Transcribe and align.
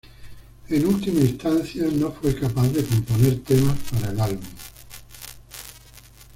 En 0.69 0.87
última 0.87 1.19
instancia, 1.19 1.83
no 1.93 2.11
fue 2.11 2.33
capaz 2.33 2.67
de 2.69 2.83
componer 2.83 3.39
temas 3.43 3.77
para 3.91 4.09
el 4.11 4.19
álbum. 4.19 4.45